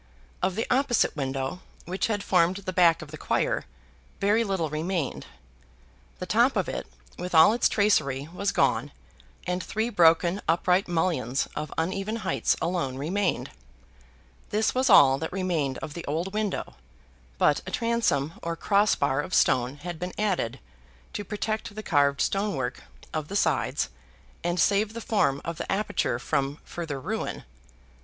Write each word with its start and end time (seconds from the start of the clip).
Of 0.41 0.55
the 0.55 0.65
opposite 0.71 1.15
window, 1.15 1.59
which 1.85 2.07
had 2.07 2.23
formed 2.23 2.55
the 2.55 2.73
back 2.73 3.03
of 3.03 3.11
the 3.11 3.19
choir, 3.19 3.65
very 4.19 4.43
little 4.43 4.67
remained. 4.71 5.27
The 6.17 6.25
top 6.25 6.55
of 6.55 6.67
it, 6.67 6.87
with 7.19 7.35
all 7.35 7.53
its 7.53 7.69
tracery, 7.69 8.27
was 8.33 8.51
gone, 8.51 8.91
and 9.45 9.61
three 9.63 9.91
broken 9.91 10.41
upright 10.47 10.87
mullions 10.87 11.47
of 11.55 11.71
uneven 11.77 12.15
heights 12.25 12.55
alone 12.59 12.97
remained. 12.97 13.51
This 14.49 14.73
was 14.73 14.89
all 14.89 15.19
that 15.19 15.31
remained 15.31 15.77
of 15.83 15.93
the 15.93 16.03
old 16.05 16.33
window, 16.33 16.77
but 17.37 17.61
a 17.67 17.69
transom 17.69 18.33
or 18.41 18.55
cross 18.55 18.95
bar 18.95 19.21
of 19.21 19.35
stone 19.35 19.75
had 19.75 19.99
been 19.99 20.13
added 20.17 20.59
to 21.13 21.23
protect 21.23 21.75
the 21.75 21.83
carved 21.83 22.21
stone 22.21 22.55
work 22.55 22.85
of 23.13 23.27
the 23.27 23.35
sides, 23.35 23.89
and 24.43 24.59
save 24.59 24.93
the 24.93 24.99
form 24.99 25.41
of 25.45 25.57
the 25.59 25.71
aperture 25.71 26.17
from 26.17 26.57
further 26.63 26.99
ruin. 26.99 27.43